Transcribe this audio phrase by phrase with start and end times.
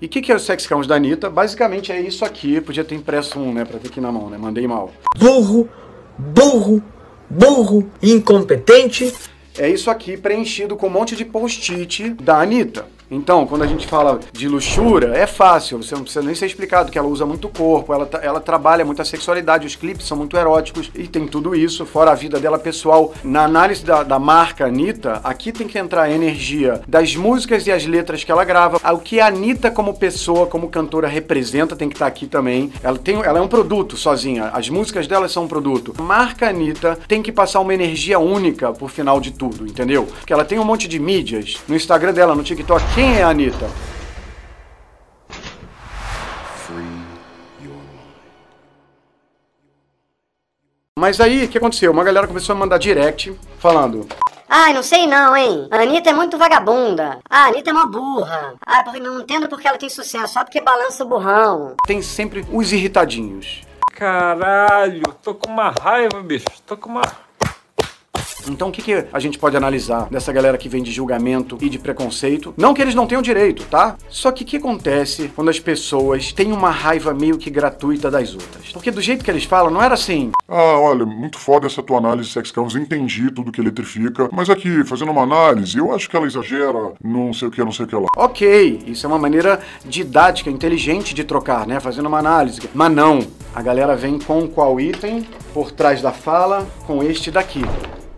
[0.00, 1.28] E o que, que é o Sex Crowns da Anitta?
[1.28, 2.58] Basicamente é isso aqui.
[2.60, 4.38] Podia ter impresso um, né, pra ter aqui na mão, né?
[4.38, 4.92] Mandei mal.
[5.18, 5.68] Burro,
[6.16, 6.82] burro,
[7.28, 9.12] burro, incompetente.
[9.58, 12.86] É isso aqui preenchido com um monte de post-it da Anitta.
[13.10, 16.92] Então, quando a gente fala de luxúria, é fácil, você não precisa nem ser explicado
[16.92, 20.90] que ela usa muito corpo, ela, ela trabalha muita sexualidade, os clipes são muito eróticos
[20.94, 23.12] e tem tudo isso, fora a vida dela pessoal.
[23.24, 27.72] Na análise da, da marca Anitta, aqui tem que entrar a energia das músicas e
[27.72, 31.88] as letras que ela grava, o que a Anitta como pessoa, como cantora representa, tem
[31.88, 32.72] que estar aqui também.
[32.80, 35.94] Ela, tem, ela é um produto sozinha, as músicas dela são um produto.
[35.98, 40.06] A marca Anitta tem que passar uma energia única por final de tudo, entendeu?
[40.06, 43.30] Porque ela tem um monte de mídias, no Instagram dela, no TikTok, quem é a
[43.30, 43.66] Anitta?
[50.98, 51.92] Mas aí, o que aconteceu?
[51.92, 54.06] Uma galera começou a mandar direct falando:
[54.46, 55.66] Ai, não sei não, hein?
[55.70, 57.20] A Anitta é muito vagabunda.
[57.30, 58.52] Ah, a Anitta é uma burra.
[58.66, 61.76] Ah, porque não entendo porque ela tem sucesso, só porque balança o burrão.
[61.86, 63.62] Tem sempre os irritadinhos.
[63.94, 66.44] Caralho, tô com uma raiva, bicho.
[66.66, 67.29] Tô com uma.
[68.48, 71.68] Então o que, que a gente pode analisar dessa galera que vem de julgamento e
[71.68, 72.54] de preconceito?
[72.56, 73.96] Não que eles não tenham direito, tá?
[74.08, 78.32] Só que o que acontece quando as pessoas têm uma raiva meio que gratuita das
[78.32, 78.72] outras?
[78.72, 80.30] Porque do jeito que eles falam, não era assim.
[80.48, 84.50] Ah, olha, muito foda essa tua análise de Sex Crowns, entendi tudo que eletrifica, mas
[84.50, 87.84] aqui, fazendo uma análise, eu acho que ela exagera, não sei o que, não sei
[87.84, 88.06] o que lá.
[88.16, 91.78] Ok, isso é uma maneira didática, inteligente de trocar, né?
[91.78, 92.60] Fazendo uma análise.
[92.74, 93.20] Mas não,
[93.54, 95.24] a galera vem com qual item
[95.54, 96.66] por trás da fala?
[96.86, 97.62] Com este daqui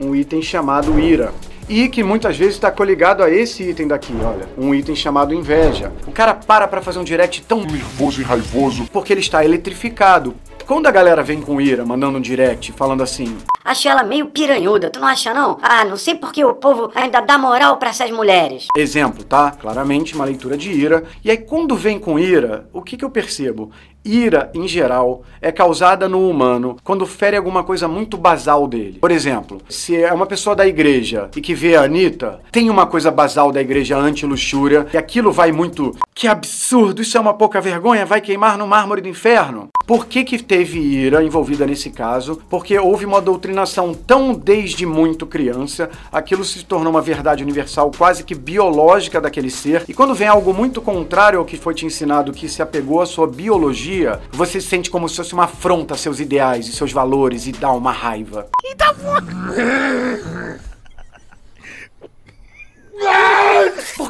[0.03, 1.33] um item chamado ira.
[1.69, 5.93] E que muitas vezes está coligado a esse item daqui, olha, um item chamado inveja.
[6.07, 10.35] O cara para para fazer um direct tão nervoso e raivoso porque ele está eletrificado.
[10.67, 14.91] Quando a galera vem com ira, mandando um direct, falando assim: Acho ela meio piranhuda,
[14.91, 15.59] tu não acha não?
[15.63, 18.67] Ah, não sei porque o povo ainda dá moral para essas mulheres.
[18.77, 19.53] Exemplo, tá?
[19.53, 21.05] Claramente uma leitura de ira.
[21.25, 23.71] E aí, quando vem com ira, o que, que eu percebo?
[24.05, 28.99] Ira, em geral, é causada no humano quando fere alguma coisa muito basal dele.
[29.01, 32.87] Por exemplo, se é uma pessoa da igreja e que vê a Anitta, tem uma
[32.87, 35.97] coisa basal da igreja anti-luxúria, e aquilo vai muito.
[36.15, 39.69] Que absurdo, isso é uma pouca vergonha, vai queimar no mármore do inferno.
[39.87, 42.43] Por que, que teve ira envolvida nesse caso?
[42.51, 43.21] Porque houve uma
[43.53, 49.51] doutrinação tão desde muito criança, aquilo se tornou uma verdade universal quase que biológica daquele
[49.51, 53.03] ser, e quando vem algo muito contrário ao que foi te ensinado, que se apegou
[53.03, 56.73] à sua biologia, você se sente como se fosse uma afronta a seus ideais e
[56.73, 58.49] seus valores e dá uma raiva.
[58.65, 59.23] E dá Por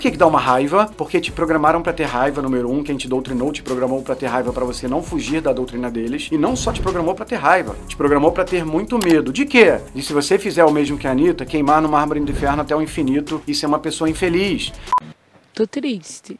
[0.03, 0.91] que, que dá uma raiva?
[0.97, 4.27] Porque te programaram para ter raiva, número um, quem te doutrinou te programou para ter
[4.27, 6.29] raiva para você não fugir da doutrina deles.
[6.33, 9.33] E não só te programou para ter raiva, te programou para ter muito medo.
[9.33, 9.79] De quê?
[9.95, 12.75] De se você fizer o mesmo que a Anitta, queimar no mármore do inferno até
[12.75, 14.73] o infinito e ser uma pessoa infeliz.
[15.55, 16.37] Tô triste.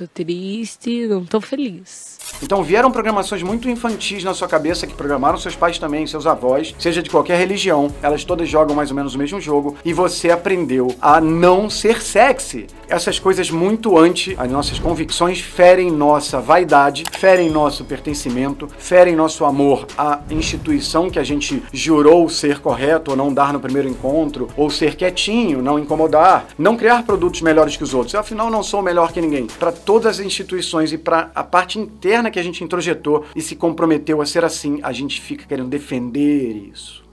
[0.00, 2.18] Tô triste, não tô feliz.
[2.42, 6.74] Então vieram programações muito infantis na sua cabeça que programaram seus pais também, seus avós,
[6.78, 7.92] seja de qualquer religião.
[8.02, 12.00] Elas todas jogam mais ou menos o mesmo jogo e você aprendeu a não ser
[12.00, 12.66] sexy.
[12.88, 19.44] Essas coisas muito antes, as nossas convicções ferem nossa vaidade, ferem nosso pertencimento, ferem nosso
[19.44, 24.48] amor à instituição que a gente jurou ser correto ou não dar no primeiro encontro,
[24.56, 28.14] ou ser quietinho, não incomodar, não criar produtos melhores que os outros.
[28.14, 29.46] Eu, afinal, não sou melhor que ninguém.
[29.46, 33.56] Para todas as instituições e para a parte interna que a gente introjetou e se
[33.56, 37.04] comprometeu a ser assim, a gente fica querendo defender isso.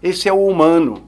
[0.00, 1.02] Esse é o humano.